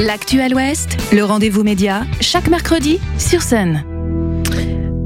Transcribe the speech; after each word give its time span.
L'actuel 0.00 0.56
Ouest, 0.56 0.96
le 1.12 1.22
rendez-vous 1.22 1.62
média, 1.62 2.04
chaque 2.20 2.48
mercredi 2.48 2.98
sur 3.16 3.42
scène. 3.42 3.84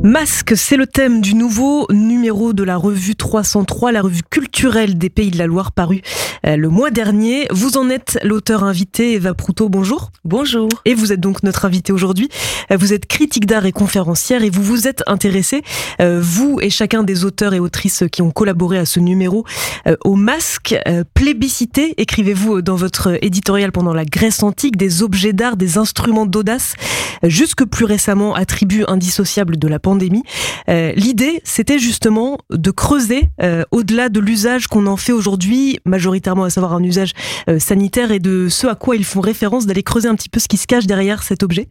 Masque, 0.05 0.57
c'est 0.57 0.77
le 0.77 0.87
thème 0.87 1.21
du 1.21 1.35
nouveau 1.35 1.87
numéro 1.91 2.53
de 2.53 2.63
la 2.63 2.77
revue 2.77 3.17
303, 3.17 3.91
la 3.91 4.01
revue 4.01 4.23
culturelle 4.23 4.97
des 4.97 5.11
Pays 5.11 5.33
de 5.33 5.39
la 5.39 5.47
Loire 5.47 5.73
paru 5.73 6.03
euh, 6.47 6.57
le 6.57 6.69
mois 6.69 6.91
dernier. 6.91 7.49
Vous 7.51 7.77
en 7.77 7.91
êtes 7.91 8.17
l'auteur 8.23 8.63
invité, 8.63 9.15
Eva 9.15 9.35
Proutot, 9.35 9.69
bonjour. 9.69 10.13
Bonjour. 10.25 10.69
Et 10.85 10.95
vous 10.95 11.13
êtes 11.13 11.19
donc 11.19 11.43
notre 11.43 11.65
invité 11.65 11.93
aujourd'hui. 11.93 12.29
Euh, 12.71 12.77
vous 12.77 12.93
êtes 12.93 13.07
critique 13.07 13.47
d'art 13.47 13.67
et 13.67 13.73
conférencière 13.73 14.45
et 14.45 14.51
vous 14.51 14.63
vous 14.63 14.87
êtes 14.87 15.03
intéressé, 15.09 15.63
euh, 16.01 16.21
vous 16.23 16.59
et 16.61 16.71
chacun 16.71 17.03
des 17.03 17.25
auteurs 17.25 17.53
et 17.53 17.59
autrices 17.59 18.05
qui 18.13 18.23
ont 18.23 18.31
collaboré 18.31 18.79
à 18.79 18.85
ce 18.85 19.01
numéro, 19.01 19.45
au 20.05 20.17
masque 20.17 20.77
plébiscité, 21.15 21.95
écrivez-vous 21.97 22.63
dans 22.63 22.77
votre 22.77 23.19
éditorial 23.25 23.73
pendant 23.73 23.95
la 23.95 24.05
Grèce 24.05 24.43
antique, 24.43 24.77
des 24.77 25.03
objets 25.03 25.33
d'art, 25.33 25.57
des 25.57 25.79
instruments 25.79 26.27
d'audace, 26.27 26.75
jusque 27.23 27.65
plus 27.65 27.85
récemment 27.85 28.35
attributs 28.35 28.85
indissociables 28.87 29.57
de 29.57 29.67
la 29.67 29.79
Euh, 30.69 30.93
l'idée, 30.95 31.41
c'était 31.45 31.79
justement 31.79 32.39
de 32.51 32.71
creuser 32.71 33.29
euh, 33.43 33.65
au-delà 33.71 34.09
de 34.09 34.21
l'usage 34.21 34.67
qu'on 34.67 34.87
en 34.87 34.97
fait 34.97 35.13
aujourd'hui, 35.13 35.81
majoritairement 35.85 36.45
à 36.45 36.51
savoir 36.51 36.75
un 36.75 36.83
usage 36.83 37.13
euh, 37.49 37.59
sanitaire, 37.59 38.11
et 38.13 38.19
de 38.19 38.49
ce 38.49 38.67
à 38.67 38.75
quoi 38.75 38.97
ils 38.97 39.05
font 39.05 39.21
référence, 39.21 39.67
d'aller 39.67 39.83
creuser 39.83 40.09
un 40.09 40.15
petit 40.15 40.29
peu 40.29 40.41
ce 40.41 40.49
qui 40.49 40.57
se 40.57 40.67
cache 40.67 40.87
derrière 40.87 41.23
cet 41.23 41.43
objet. 41.43 41.69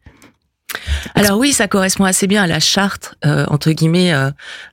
Alors 1.16 1.40
oui, 1.40 1.53
ça 1.53 1.67
correspond 1.67 2.03
assez 2.03 2.27
bien 2.27 2.43
à 2.43 2.48
la 2.48 2.59
charte 2.59 3.16
entre 3.23 3.71
guillemets 3.71 4.13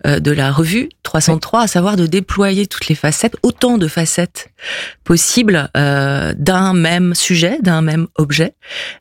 de 0.05 0.31
la 0.33 0.51
revue 0.51 0.89
303, 1.05 1.63
à 1.63 1.67
savoir 1.69 1.97
de 1.97 2.07
déployer 2.07 2.67
toutes 2.67 2.89
les 2.89 2.97
facettes, 2.97 3.37
autant 3.45 3.79
de 3.79 3.87
facettes 3.87 4.51
possibles 5.05 5.69
d'un 5.75 6.73
même 6.75 7.15
sujet, 7.15 7.59
d'un 7.63 7.81
même 7.81 8.09
objet. 8.17 8.55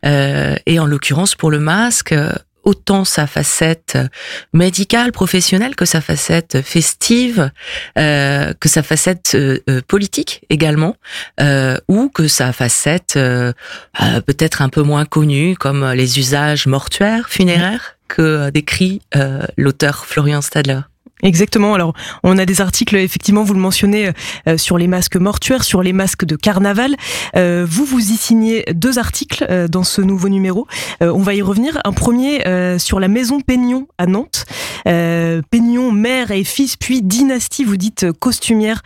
et 0.04 0.80
en 0.80 0.86
l'occurrence 0.86 1.34
pour 1.34 1.50
le 1.50 1.60
masque, 1.60 2.14
autant 2.64 3.06
sa 3.06 3.28
facette 3.28 3.98
médicale, 4.54 5.12
professionnelle, 5.12 5.76
que 5.76 5.86
sa 5.86 6.02
facette 6.02 6.62
festive, 6.62 7.52
euh, 7.98 8.54
que 8.60 8.70
sa 8.70 8.84
facette 8.84 9.34
euh, 9.36 9.60
euh, 9.70 9.82
politique 9.88 10.46
également, 10.50 10.96
ou 11.88 12.10
que 12.10 12.28
sa 12.28 12.54
facette 12.54 13.14
peut-être 13.14 14.62
un 14.62 14.70
peu 14.70 14.82
moins 14.82 15.06
connue, 15.06 15.56
comme 15.56 15.92
les 15.92 16.20
usages 16.20 16.68
mortuaires, 16.68 17.30
funéraires, 17.30 17.98
que 18.08 18.50
décrit 18.50 19.02
l'auteur 19.58 20.06
Florian 20.06 20.42
Stadler. 20.42 20.82
Exactement. 21.24 21.74
Alors, 21.74 21.94
on 22.24 22.38
a 22.38 22.46
des 22.46 22.62
articles, 22.62 22.98
effectivement, 22.98 23.44
vous 23.44 23.54
le 23.54 23.60
mentionnez, 23.60 24.12
euh, 24.48 24.58
sur 24.58 24.78
les 24.78 24.88
masques 24.88 25.16
mortuaires, 25.16 25.64
sur 25.64 25.82
les 25.82 25.94
masques 25.94 26.26
de 26.26 26.36
carnaval. 26.36 26.96
Euh, 27.36 27.66
vous, 27.68 27.86
vous 27.86 28.12
y 28.12 28.18
signez 28.18 28.66
deux 28.74 29.00
articles 29.00 29.46
euh, 29.50 29.68
dans 29.70 29.84
ce 29.84 30.02
nouveau 30.02 30.30
numéro. 30.30 30.68
on 31.02 31.20
va 31.20 31.34
y 31.34 31.42
revenir. 31.42 31.80
Un 31.86 31.94
premier 31.94 32.44
sur 32.78 33.00
la 33.00 33.08
maison 33.08 33.40
Peignon 33.40 33.88
à 33.98 34.06
Nantes. 34.06 34.46
Peignon, 34.86 35.92
mère 35.92 36.32
et 36.32 36.44
fils, 36.44 36.76
puis 36.76 37.02
dynastie, 37.02 37.64
vous 37.64 37.78
dites 37.78 38.12
costumière, 38.20 38.82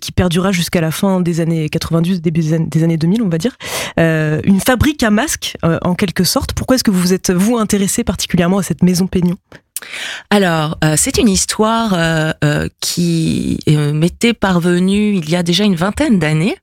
qui 0.00 0.12
perdura 0.12 0.52
jusqu'à 0.52 0.80
la 0.80 0.90
fin 0.90 1.20
des 1.20 1.40
années 1.40 1.68
90, 1.68 2.20
début 2.20 2.40
des 2.40 2.84
années 2.84 2.96
2000, 2.96 3.22
on 3.22 3.28
va 3.28 3.38
dire. 3.38 3.56
une 3.98 4.60
fabrique 4.60 5.02
à 5.02 5.10
masques, 5.10 5.56
en 5.62 5.94
quelque 5.94 6.24
sorte. 6.24 6.52
Pourquoi 6.52 6.76
est-ce 6.76 6.84
que 6.84 6.90
vous 6.90 7.12
êtes, 7.12 7.30
vous, 7.30 7.58
intéressé 7.58 8.04
particulièrement 8.04 8.58
à 8.58 8.62
cette 8.62 8.82
maison 8.82 9.06
Peignon? 9.06 9.36
Alors, 10.30 10.78
euh, 10.82 10.94
c'est 10.96 11.18
une 11.18 11.28
histoire 11.28 11.92
euh, 11.94 12.32
euh, 12.44 12.68
qui 12.80 13.58
m'était 13.66 14.32
parvenue 14.32 15.14
il 15.14 15.28
y 15.28 15.36
a 15.36 15.42
déjà 15.42 15.64
une 15.64 15.74
vingtaine 15.74 16.18
d'années. 16.18 16.56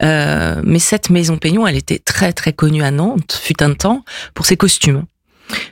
mais 0.00 0.78
cette 0.78 1.10
maison 1.10 1.36
Peignon, 1.36 1.66
elle 1.66 1.76
était 1.76 1.98
très 1.98 2.32
très 2.32 2.52
connue 2.52 2.82
à 2.82 2.90
Nantes, 2.90 3.38
fut 3.42 3.62
un 3.62 3.74
temps, 3.74 4.04
pour 4.34 4.46
ses 4.46 4.56
costumes. 4.56 5.04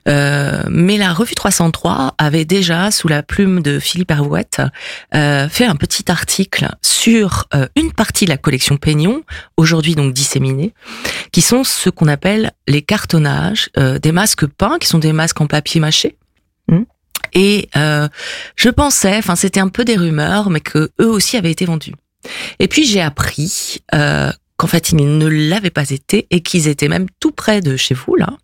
mais 0.07 0.99
la 0.99 1.13
revue 1.13 1.35
303 1.35 2.15
avait 2.19 2.45
déjà, 2.45 2.91
sous 2.91 3.09
la 3.09 3.23
plume 3.23 3.63
de 3.63 3.79
Philippe 3.79 4.11
Hervouette, 4.11 4.63
fait 5.13 5.65
un 5.65 5.77
petit 5.77 6.11
article 6.11 6.69
sur 6.83 7.49
une 7.77 7.93
partie 7.93 8.27
de 8.27 8.31
la 8.31 8.39
collection 8.39 8.77
Peignon, 8.77 9.23
aujourd'hui 9.57 9.95
donc 9.95 10.13
disséminée, 10.13 10.75
qui 11.33 11.41
sont 11.41 11.65
ce 11.65 11.91
qu'on 11.91 12.09
appelle 12.09 12.53
les 12.69 12.83
cartonnages, 12.83 13.71
des 13.77 14.13
masques 14.13 14.47
peints, 14.47 14.79
qui 14.79 14.89
sont 14.89 14.99
des 14.99 15.13
masques 15.13 15.41
en 15.41 15.47
papier 15.47 15.81
mâché. 15.81 16.17
Et 17.35 17.69
euh, 17.77 18.09
je 18.57 18.69
pensais, 18.69 19.17
enfin 19.17 19.37
c'était 19.37 19.61
un 19.61 19.69
peu 19.69 19.85
des 19.85 19.97
rumeurs, 19.97 20.51
mais 20.51 20.61
que 20.61 20.91
eux 21.01 21.09
aussi 21.09 21.37
avaient 21.37 21.51
été 21.51 21.65
vendus. 21.65 21.95
Et 22.59 22.69
puis 22.69 22.85
j'ai 22.85 23.01
appris 23.01 23.79
euh, 23.95 24.31
qu'en 24.57 24.67
fait 24.67 24.91
ils 24.91 24.97
ne 24.97 25.27
l'avaient 25.27 25.71
pas 25.71 25.91
été 25.91 26.27
et 26.31 26.41
qu'ils 26.41 26.69
étaient 26.69 26.89
même 26.89 27.07
tout 27.21 27.33
près 27.33 27.61
de 27.61 27.77
chez 27.77 27.95
vous 27.95 28.17
là, 28.17 28.37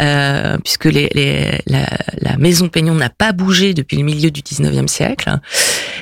euh, 0.00 0.58
puisque 0.58 0.84
la, 0.84 2.36
maison 2.38 2.68
Peignon 2.68 2.94
n'a 2.94 3.08
pas 3.08 3.32
bougé 3.32 3.72
depuis 3.72 3.96
le 3.96 4.04
milieu 4.04 4.30
du 4.30 4.42
19e 4.42 4.86
siècle. 4.86 5.38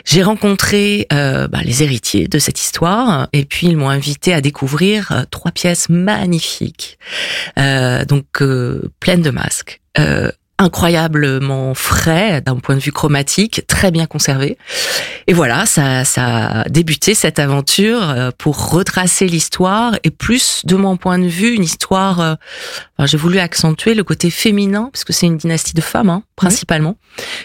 J'ai 0.04 0.24
rencontré 0.24 1.06
bah, 1.10 1.60
les 1.62 1.84
héritiers 1.84 2.26
de 2.26 2.40
cette 2.40 2.60
histoire 2.60 3.28
et 3.32 3.44
puis 3.44 3.68
ils 3.68 3.76
m'ont 3.76 3.88
invité 3.88 4.34
à 4.34 4.40
découvrir 4.40 5.24
trois 5.30 5.52
pièces 5.52 5.88
magnifiques, 5.88 6.98
donc 7.56 8.42
pleines 8.98 9.22
de 9.22 9.30
masques 9.30 9.80
incroyablement 10.58 11.74
frais 11.74 12.40
d'un 12.40 12.56
point 12.56 12.76
de 12.76 12.80
vue 12.80 12.92
chromatique, 12.92 13.66
très 13.66 13.90
bien 13.90 14.06
conservé. 14.06 14.56
Et 15.26 15.32
voilà, 15.32 15.66
ça, 15.66 16.04
ça 16.04 16.60
a 16.60 16.68
débuté 16.68 17.14
cette 17.14 17.38
aventure 17.38 18.08
euh, 18.08 18.30
pour 18.36 18.70
retracer 18.70 19.26
l'histoire 19.26 19.96
et 20.04 20.10
plus 20.10 20.62
de 20.64 20.76
mon 20.76 20.96
point 20.96 21.18
de 21.18 21.26
vue 21.26 21.54
une 21.54 21.64
histoire. 21.64 22.20
Euh, 22.20 22.34
j'ai 23.04 23.16
voulu 23.16 23.38
accentuer 23.38 23.94
le 23.94 24.04
côté 24.04 24.30
féminin 24.30 24.90
parce 24.92 25.04
que 25.04 25.12
c'est 25.12 25.26
une 25.26 25.38
dynastie 25.38 25.74
de 25.74 25.80
femmes 25.80 26.10
hein, 26.10 26.22
principalement 26.36 26.96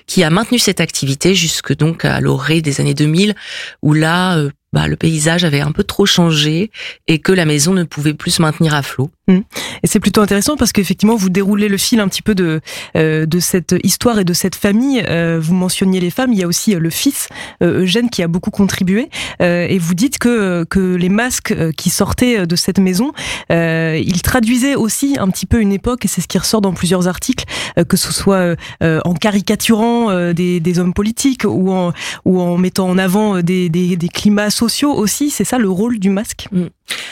qui 0.06 0.24
a 0.24 0.30
maintenu 0.30 0.59
cette 0.59 0.81
activité 0.81 1.34
jusque 1.36 1.76
donc 1.76 2.06
à 2.06 2.20
l'orée 2.20 2.62
des 2.62 2.81
années 2.81 2.94
2000 2.94 3.36
où 3.81 3.94
là 3.94 4.38
euh, 4.38 4.50
bah, 4.72 4.88
le 4.88 4.96
paysage 4.96 5.44
avait 5.44 5.62
un 5.62 5.72
peu 5.72 5.84
trop 5.84 6.06
changé 6.06 6.70
et 7.08 7.20
que 7.20 7.31
la 7.31 7.46
maison 7.46 7.74
ne 7.74 7.84
pouvait 7.84 8.14
plus 8.14 8.31
se 8.31 8.41
maintenir 8.41 8.76
à 8.76 8.84
flot. 8.84 9.09
Mmh. 9.29 9.41
Et 9.84 9.88
c'est 9.88 10.00
plutôt 10.00 10.22
intéressant 10.22 10.57
parce 10.57 10.72
qu'effectivement, 10.72 11.16
vous 11.16 11.29
déroulez 11.29 11.69
le 11.69 11.78
fil 11.78 12.00
un 12.00 12.07
petit 12.07 12.23
peu 12.23 12.34
de, 12.34 12.62
euh, 12.95 13.28
de 13.28 13.40
cette 13.40 13.75
histoire 13.84 14.19
et 14.19 14.23
de 14.23 14.34
cette 14.34 14.56
famille. 14.56 15.03
Euh, 15.07 15.40
vous 15.40 15.53
mentionniez 15.53 16.00
les 16.00 16.09
femmes, 16.09 16.34
il 16.34 16.40
y 16.40 16.44
a 16.44 16.47
aussi 16.47 16.73
euh, 16.73 16.79
le 16.79 16.90
fils, 16.90 17.28
Eugène, 17.62 18.09
qui 18.09 18.23
a 18.23 18.28
beaucoup 18.28 18.50
contribué. 18.50 19.09
et 19.40 19.78
vous 19.78 19.94
dites 19.94 20.17
que, 20.17 20.63
que 20.63 20.95
les 20.95 21.09
masques 21.09 21.56
qui 21.78 21.90
sortaient 21.91 22.47
de 22.47 22.56
cette 22.56 22.79
maison, 22.79 23.12
ils 23.50 24.22
traduisaient 24.23 24.75
aussi 24.75 25.17
un 25.19 25.29
petit 25.29 25.46
peu 25.46 25.61
une 25.61 25.72
époque, 25.72 26.06
et 26.06 26.07
c'est 26.07 26.22
ce 26.22 26.28
qui 26.28 26.38
ressort 26.38 26.61
dans 26.61 26.73
plusieurs 26.73 27.07
articles, 27.07 27.46
que 27.88 27.97
ce 27.97 28.11
soit 28.11 28.56
en 28.81 29.13
caricaturant 29.13 30.31
des, 30.34 30.59
des, 30.59 30.79
hommes 30.79 30.94
politiques 30.94 31.44
ou 31.46 31.72
en, 31.72 31.94
ou 32.25 32.41
en 32.41 32.57
mettant 32.57 32.90
en 32.90 32.97
avant 32.97 33.41
des, 33.41 33.69
des, 33.69 33.96
des 33.96 34.09
climats 34.09 34.50
sociaux 34.50 34.94
aussi. 34.94 35.29
C'est 35.29 35.46
ça 35.46 35.57
le 35.57 35.69
rôle 35.69 36.00
du 36.00 36.09
masque? 36.09 36.47
Mmh. 36.51 36.66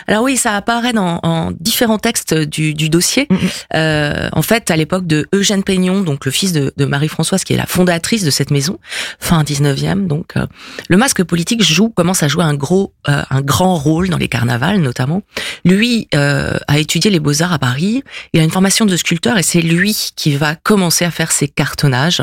Alors 0.08 0.24
oui, 0.24 0.38
ça 0.38 0.56
apparaît 0.56 0.94
dans, 0.94 1.20
en 1.24 1.52
différents 1.60 2.00
textes 2.00 2.34
du, 2.34 2.74
du 2.74 2.90
dossier. 2.90 3.28
Euh, 3.74 4.30
en 4.32 4.42
fait, 4.42 4.72
à 4.72 4.76
l'époque 4.76 5.06
de 5.08 5.28
Eugène 5.34 5.64
Peignon, 5.64 6.02
donc 6.02 6.26
le 6.26 6.32
fils 6.32 6.54
de, 6.54 6.74
de 6.76 6.86
Marie-Françoise, 6.86 7.44
qui 7.44 7.54
est 7.54 7.58
la 7.58 7.66
fondatrice 7.66 8.24
de 8.24 8.30
cette 8.30 8.52
maison, 8.52 8.80
fin 9.20 9.44
19e, 9.44 10.08
donc 10.08 10.38
euh, 10.38 10.46
le 10.90 10.98
masque 10.98 11.24
politique 11.24 11.62
joue, 11.62 11.90
commence 11.90 12.24
à 12.24 12.28
jouer 12.28 12.44
un 12.44 12.54
gros, 12.54 12.94
euh, 13.10 13.22
un 13.30 13.42
grand 13.42 13.76
rôle 13.76 14.10
dans 14.10 14.18
les 14.18 14.28
carnavals 14.28 14.80
notamment. 14.80 15.22
Lui 15.66 16.08
euh, 16.16 16.58
a 16.68 16.80
étudié 16.80 17.12
les 17.12 17.20
beaux 17.20 17.42
arts 17.42 17.54
à 17.54 17.59
Paris. 17.59 18.04
Il 18.34 18.40
a 18.40 18.44
une 18.44 18.52
formation 18.52 18.86
de 18.86 18.96
sculpteur 18.96 19.38
et 19.38 19.44
c'est 19.44 19.62
lui 19.62 20.12
qui 20.16 20.36
va 20.36 20.56
commencer 20.56 21.06
à 21.06 21.12
faire 21.12 21.32
ses 21.32 21.48
cartonnages. 21.48 22.22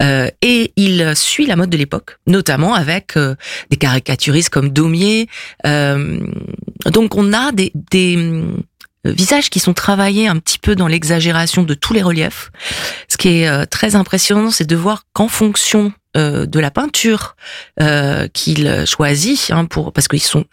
et 0.00 0.72
il 0.76 1.12
suit 1.16 1.46
la 1.46 1.56
mode 1.56 1.70
de 1.70 1.76
l'époque, 1.76 2.18
notamment 2.26 2.74
avec 2.74 3.14
des 3.70 3.76
caricaturistes 3.76 4.50
comme 4.50 4.70
Daumier. 4.70 5.28
Donc 6.86 7.16
on 7.16 7.32
a 7.32 7.52
des, 7.52 7.72
des 7.74 8.16
euh, 9.06 9.12
visages 9.12 9.48
qui 9.48 9.60
sont 9.60 9.72
travaillés 9.72 10.28
un 10.28 10.36
petit 10.36 10.58
peu 10.58 10.76
dans 10.76 10.86
l'exagération 10.86 11.62
de 11.62 11.74
tous 11.74 11.94
les 11.94 12.02
reliefs. 12.02 12.50
Ce 13.08 13.16
qui 13.16 13.28
est 13.28 13.48
euh, 13.48 13.64
très 13.64 13.96
impressionnant, 13.96 14.50
c'est 14.50 14.66
de 14.66 14.76
voir 14.76 15.04
qu'en 15.14 15.28
fonction 15.28 15.92
euh, 16.16 16.44
de 16.44 16.60
la 16.60 16.70
peinture 16.70 17.36
qu'il 18.34 18.84
choisit, 18.86 19.50
hein, 19.50 19.64
pour 19.64 19.92
parce 19.92 20.08
qu'ils 20.08 20.22
sont 20.22 20.44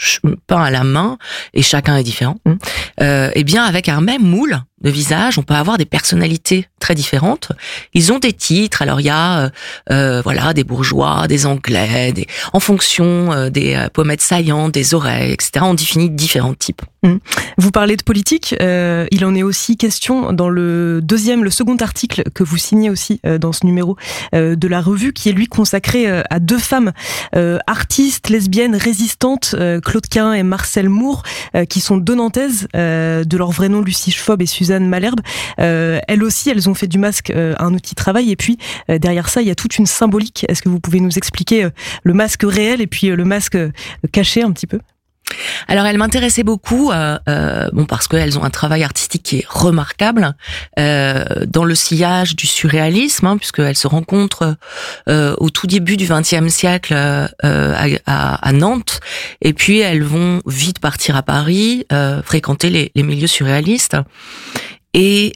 peints 0.46 0.64
à 0.64 0.72
la 0.72 0.84
main 0.84 1.18
et 1.54 1.62
chacun 1.62 1.98
est 1.98 2.04
différent. 2.04 2.38
Mmh. 2.46 3.32
et 3.36 3.44
bien 3.44 3.64
avec 3.64 3.90
un 3.90 4.02
même 4.02 4.24
moule, 4.24 4.62
de 4.82 4.90
visage, 4.92 5.40
on 5.40 5.44
peut 5.44 5.56
avoir 5.56 5.78
des 5.78 5.86
personnalités 5.86 6.68
très 6.80 6.94
différentes. 6.94 7.52
Ils 7.96 8.14
ont 8.14 8.20
des 8.20 8.34
titres, 8.34 8.84
alors 8.84 9.02
il 9.02 9.06
y 9.06 9.10
a 9.10 9.40
euh, 9.40 9.50
euh 9.92 10.22
voilà 10.22 10.54
des 10.54 10.64
bourgeois, 10.64 11.28
des 11.28 11.48
anglais, 11.48 12.12
des, 12.12 12.28
en 12.54 12.60
fonction 12.60 13.34
euh, 13.34 13.50
des 13.50 13.74
euh, 13.74 13.90
pommettes 13.92 14.22
saillantes, 14.22 14.74
des 14.74 14.94
oreilles, 14.94 15.32
etc. 15.32 15.52
On 15.64 15.74
définit 15.74 16.12
différents 16.12 16.54
types. 16.54 16.84
Mmh. 17.02 17.16
Vous 17.58 17.72
parlez 17.72 17.96
de 17.96 18.04
politique, 18.04 18.56
euh, 18.62 19.08
il 19.10 19.26
en 19.26 19.34
est 19.34 19.42
aussi 19.42 19.78
question 19.78 20.32
dans 20.32 20.50
le 20.50 21.00
deuxième, 21.02 21.44
le 21.44 21.50
second 21.50 21.78
article 21.78 22.24
que 22.36 22.44
vous 22.44 22.58
signez 22.58 22.92
aussi 22.92 23.20
dans 23.40 23.54
ce 23.54 23.66
numéro 23.66 23.98
de 24.34 24.68
la 24.68 24.82
revue, 24.82 25.14
qui 25.14 25.30
est 25.30 25.32
lui 25.32 25.48
consacré 25.48 26.08
à 26.08 26.40
deux 26.40 26.58
femmes 26.58 26.92
artistes, 27.68 28.30
lesbiennes, 28.30 28.76
résistantes, 28.76 29.56
Claude 29.84 30.08
Quin 30.10 30.34
et 30.34 30.44
Marcel 30.44 30.90
Moore, 30.90 31.24
qui 31.70 31.82
sont 31.82 31.98
deux 31.98 32.16
de 32.16 33.38
leur 33.38 33.52
vrai 33.52 33.70
nom 33.70 33.82
Lucie 33.82 34.12
Schfob 34.12 34.42
et 34.42 34.46
Suzanne 34.46 34.67
Malherbe. 34.88 35.22
elles 35.58 36.24
aussi, 36.24 36.50
elles 36.50 36.70
ont 36.70 36.74
fait 36.74 36.88
du 36.88 36.98
masque 36.98 37.32
un 37.32 37.74
outil 37.74 37.96
de 37.96 37.96
travail, 37.96 38.32
et 38.32 38.36
puis 38.36 38.58
derrière 38.88 39.30
ça, 39.30 39.42
il 39.42 39.48
y 39.48 39.52
a 39.52 39.56
toute 39.56 39.78
une 39.78 39.86
symbolique. 39.86 40.46
Est-ce 40.48 40.62
que 40.62 40.70
vous 40.70 40.80
pouvez 40.80 41.00
nous 41.00 41.18
expliquer 41.18 41.68
le 42.04 42.14
masque 42.14 42.44
réel 42.44 42.82
et 42.82 42.88
puis 42.88 43.08
le 43.08 43.26
masque 43.26 43.58
caché 44.12 44.44
un 44.44 44.52
petit 44.52 44.68
peu? 44.68 44.80
Alors, 45.68 45.86
elles 45.86 45.98
m'intéressaient 45.98 46.44
beaucoup, 46.44 46.92
euh, 46.92 47.18
euh, 47.28 47.70
bon 47.74 47.86
parce 47.86 48.08
qu'elles 48.08 48.38
ont 48.40 48.44
un 48.44 48.50
travail 48.50 48.84
artistique 48.84 49.24
qui 49.24 49.40
est 49.40 49.46
remarquable 49.48 50.36
euh, 50.80 51.26
dans 51.46 51.66
le 51.66 51.76
sillage 51.76 52.36
du 52.36 52.48
surréalisme, 52.48 53.28
hein, 53.28 53.38
puisqu'elles 53.38 53.76
se 53.76 53.88
rencontrent 53.88 54.56
euh, 55.10 55.36
au 55.40 55.50
tout 55.50 55.68
début 55.68 55.98
du 55.98 56.08
XXe 56.08 56.48
siècle 56.48 56.94
à, 56.94 58.52
Nantes, 58.54 59.00
et 59.42 59.54
puis 59.54 59.80
elles 59.80 60.04
vont 60.04 60.42
vite 60.46 60.80
partir 60.80 61.16
à 61.16 61.24
Paris, 61.24 61.86
fréquenter 62.24 62.70
les, 62.70 63.04
milieux 63.04 63.28
surréalistes. 63.28 63.98
Et 64.94 65.34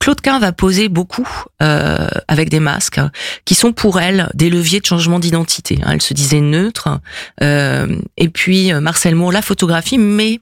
Claude 0.00 0.20
Quin 0.20 0.38
va 0.38 0.52
poser 0.52 0.88
beaucoup 0.88 1.28
euh, 1.62 2.08
avec 2.26 2.48
des 2.48 2.58
masques 2.58 2.98
hein, 2.98 3.12
qui 3.44 3.54
sont 3.54 3.72
pour 3.72 4.00
elle 4.00 4.28
des 4.34 4.50
leviers 4.50 4.80
de 4.80 4.86
changement 4.86 5.18
d'identité. 5.18 5.78
Hein. 5.82 5.90
Elle 5.92 6.02
se 6.02 6.12
disait 6.12 6.40
neutre. 6.40 7.00
Euh, 7.42 7.96
et 8.16 8.28
puis 8.28 8.72
Marcel 8.72 9.14
Moore 9.14 9.32
la 9.32 9.42
photographie, 9.42 9.98
mais 9.98 10.40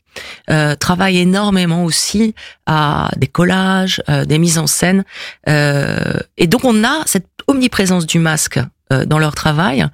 travaille 0.80 1.18
énormément 1.18 1.84
aussi 1.84 2.34
à 2.66 3.10
des 3.16 3.26
collages, 3.28 4.02
des 4.26 4.38
mises 4.38 4.58
en 4.58 4.66
scène. 4.66 5.04
et 5.46 6.46
donc 6.46 6.64
on 6.64 6.82
a 6.84 7.02
cette 7.06 7.26
omniprésence 7.46 8.06
du 8.06 8.18
masque 8.18 8.58
dans 9.06 9.18
leur 9.18 9.34
travail, 9.34 9.86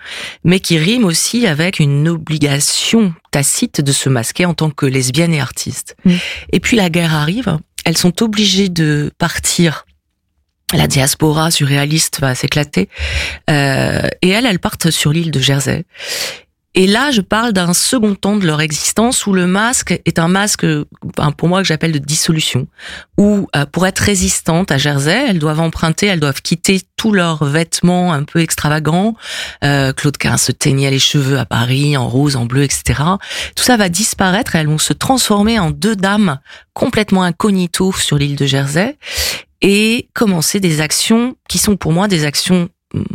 mais 0.44 0.60
qui 0.60 0.78
rime 0.78 1.04
aussi 1.04 1.46
avec 1.46 1.80
une 1.80 2.08
obligation 2.08 3.12
tacite 3.32 3.80
de 3.80 3.92
se 3.92 4.08
masquer 4.08 4.46
en 4.46 4.54
tant 4.54 4.70
que 4.70 4.87
lesbienne 4.87 5.34
et 5.34 5.40
artiste. 5.40 5.96
Mmh. 6.04 6.12
Et 6.52 6.60
puis 6.60 6.76
la 6.76 6.88
guerre 6.88 7.14
arrive 7.14 7.58
elles 7.84 7.98
sont 7.98 8.22
obligées 8.22 8.69
de 8.69 9.10
partir. 9.19 9.86
La 10.72 10.86
diaspora 10.86 11.50
surréaliste 11.50 12.20
va 12.20 12.34
s'éclater. 12.34 12.88
Euh, 13.50 14.08
et 14.22 14.31
elles, 14.31 14.46
elles 14.46 14.58
partent 14.58 14.90
sur 14.90 15.12
l'île 15.12 15.31
de 15.31 15.40
Jersey. 15.40 15.84
Et 16.76 16.88
là, 16.88 17.12
je 17.12 17.21
parle 17.21 17.53
d'un 17.53 17.73
second 17.73 18.17
temps 18.17 18.37
de 18.37 18.47
leur 18.47 18.61
existence 18.61 19.26
où 19.26 19.32
le 19.32 19.47
masque 19.47 20.00
est 20.05 20.19
un 20.19 20.26
masque, 20.26 20.67
pour 21.37 21.49
moi, 21.49 21.62
que 21.62 21.69
j'appelle 21.69 21.93
de 21.93 21.99
dissolution. 21.99 22.67
Où, 23.17 23.49
euh, 23.55 23.65
pour 23.65 23.87
être 23.87 24.00
résistante 24.00 24.73
à 24.73 24.79
Jersey, 24.79 25.26
elles 25.29 25.38
doivent 25.38 25.61
emprunter, 25.61 26.06
elles 26.06 26.19
doivent 26.21 26.43
quitter 26.43 26.81
tous 26.97 27.12
leurs 27.12 27.44
vêtements 27.44 28.12
un 28.12 28.25
peu 28.25 28.41
extravagants. 28.41 29.15
Euh, 29.62 29.93
Claude 29.93 30.17
Quin 30.17 30.37
se 30.37 30.50
teignait 30.50 30.91
les 30.91 30.99
cheveux 30.99 31.38
à 31.38 31.44
Paris, 31.44 31.97
en 31.97 32.09
rose, 32.09 32.35
en 32.35 32.44
bleu, 32.44 32.65
etc. 32.65 33.00
Tout 33.55 33.65
ça 33.65 33.76
va 33.76 33.88
disparaître 33.88 34.56
et 34.56 34.59
elles 34.59 34.69
vont 34.69 34.79
se 34.79 34.93
transformer 34.93 35.61
en 35.61 35.71
deux 35.71 35.94
dames 35.94 36.41
complètement 36.73 37.23
incognito 37.23 37.93
sur 37.93 38.19
l'île 38.19 38.37
de 38.37 38.47
Jersey 38.47 38.99
et 39.61 40.09
commencer 40.12 40.61
des 40.61 40.81
actions 40.81 41.37
qui 41.49 41.59
sont 41.59 41.76
pour 41.76 41.93
moi 41.93 42.09
des 42.09 42.25
actions 42.25 42.69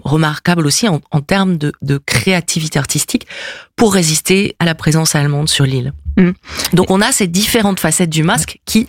remarquable 0.03 0.65
aussi 0.65 0.87
en, 0.87 0.99
termes 1.21 1.57
de, 1.57 1.97
créativité 2.05 2.79
artistique 2.79 3.27
pour 3.75 3.93
résister 3.93 4.55
à 4.59 4.65
la 4.65 4.75
présence 4.75 5.15
allemande 5.15 5.49
sur 5.49 5.65
l'île. 5.65 5.93
Mm. 6.17 6.31
Donc 6.73 6.91
on 6.91 7.01
a 7.01 7.11
ces 7.11 7.27
différentes 7.27 7.79
facettes 7.79 8.09
du 8.09 8.23
masque 8.23 8.59
qui, 8.65 8.87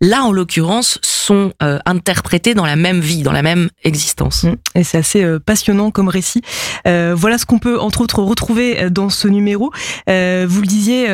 là 0.00 0.22
en 0.22 0.32
l'occurrence, 0.32 0.98
sont 1.02 1.52
euh, 1.62 1.78
interprétées 1.84 2.54
dans 2.54 2.64
la 2.64 2.76
même 2.76 3.00
vie, 3.00 3.22
dans 3.22 3.32
la 3.32 3.42
même 3.42 3.68
existence. 3.84 4.44
Mm. 4.44 4.54
Et 4.76 4.84
c'est 4.84 4.98
assez 4.98 5.22
euh, 5.22 5.38
passionnant 5.38 5.90
comme 5.90 6.08
récit. 6.08 6.42
Euh, 6.86 7.14
voilà 7.16 7.36
ce 7.36 7.44
qu'on 7.44 7.58
peut 7.58 7.78
entre 7.78 8.00
autres 8.00 8.22
retrouver 8.22 8.90
dans 8.90 9.10
ce 9.10 9.28
numéro. 9.28 9.70
Vous 10.06 10.60
le 10.60 10.66
disiez, 10.66 11.08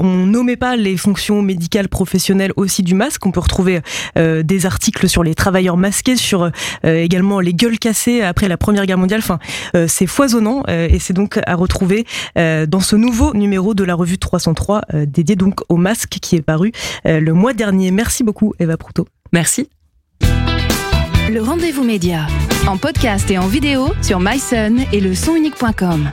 on 0.00 0.26
nommait 0.26 0.56
pas 0.56 0.76
les 0.76 0.96
fonctions 0.96 1.42
médicales 1.42 1.88
professionnelles 1.88 2.52
aussi 2.56 2.82
du 2.82 2.94
masque. 2.94 3.24
On 3.26 3.30
peut 3.30 3.40
retrouver 3.40 3.80
des 4.16 4.66
articles 4.66 5.08
sur 5.08 5.22
les 5.22 5.34
travailleurs 5.34 5.76
masqués, 5.76 6.16
sur 6.16 6.50
également 6.84 7.40
les 7.40 7.54
gueules 7.54 7.78
cassées 7.78 8.22
après 8.22 8.48
la 8.48 8.56
Première 8.56 8.86
Guerre 8.86 8.98
mondiale. 8.98 9.20
Enfin, 9.20 9.38
c'est 9.86 10.06
foisonnant 10.06 10.64
et 10.68 10.98
c'est 10.98 11.12
donc 11.12 11.38
à 11.46 11.54
retrouver 11.54 12.06
dans 12.36 12.80
ce 12.80 12.96
nouveau 12.96 13.34
numéro 13.34 13.74
de 13.74 13.84
la 13.84 13.94
revue 13.94 14.18
303 14.18 14.82
dédié 15.06 15.36
donc 15.36 15.60
au 15.68 15.76
masque 15.76 16.18
qui 16.20 16.36
est 16.36 16.42
paru 16.42 16.72
le 17.04 17.32
mois 17.32 17.52
dernier. 17.52 17.90
Merci 17.90 18.24
beaucoup 18.24 18.54
Eva 18.58 18.76
Proutot. 18.76 19.06
Merci. 19.32 19.68
Le 21.28 21.40
rendez-vous 21.40 21.84
média 21.84 22.26
en 22.68 22.76
podcast 22.76 23.30
et 23.30 23.38
en 23.38 23.46
vidéo 23.46 23.88
sur 24.02 24.20
myson 24.20 24.76
et 24.92 25.00
le 25.00 25.14
sonunique.com. 25.14 26.08